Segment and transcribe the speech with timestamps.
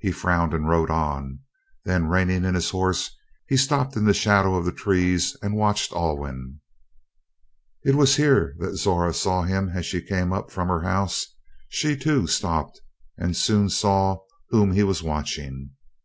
[0.00, 1.38] He frowned and rode on.
[1.84, 5.92] Then reining in his horse, he stopped in the shadow of the trees and watched
[5.92, 6.58] Alwyn.
[7.84, 11.36] It was here that Zora saw him as she came up from her house.
[11.68, 12.80] She, too, stopped,
[13.16, 14.16] and soon saw
[14.48, 15.70] whom he was watching.